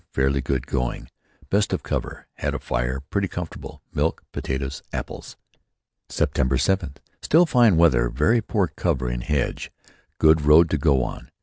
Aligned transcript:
Fairly 0.13 0.41
good 0.41 0.65
going. 0.65 1.09
Best 1.51 1.71
of 1.73 1.83
cover. 1.83 2.25
Had 2.37 2.55
a 2.55 2.59
fire. 2.59 3.01
Pretty 3.11 3.27
comfortable. 3.27 3.83
Milk, 3.93 4.23
potatoes, 4.31 4.81
apples." 4.91 5.37
"September 6.09 6.57
seventh: 6.57 6.99
Still 7.21 7.45
fine 7.45 7.77
weather. 7.77 8.09
Very 8.09 8.41
poor 8.41 8.65
cover 8.75 9.07
in 9.11 9.21
a 9.21 9.25
hedge. 9.25 9.71
Good 10.17 10.41
road 10.41 10.71
to 10.71 10.79
go 10.79 11.03
on. 11.03 11.29